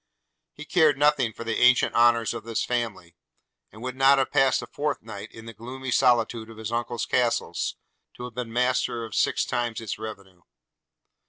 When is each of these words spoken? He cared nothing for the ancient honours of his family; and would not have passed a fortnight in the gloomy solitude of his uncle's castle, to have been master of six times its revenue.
He 0.55 0.65
cared 0.65 0.97
nothing 0.97 1.31
for 1.31 1.43
the 1.43 1.57
ancient 1.59 1.93
honours 1.93 2.33
of 2.33 2.45
his 2.45 2.65
family; 2.65 3.15
and 3.71 3.83
would 3.83 3.95
not 3.95 4.17
have 4.17 4.31
passed 4.31 4.63
a 4.63 4.65
fortnight 4.65 5.31
in 5.31 5.45
the 5.45 5.53
gloomy 5.53 5.91
solitude 5.91 6.49
of 6.49 6.57
his 6.57 6.71
uncle's 6.71 7.05
castle, 7.05 7.55
to 8.15 8.23
have 8.23 8.33
been 8.33 8.51
master 8.51 9.05
of 9.05 9.13
six 9.13 9.45
times 9.45 9.79
its 9.79 9.99
revenue. 9.99 10.41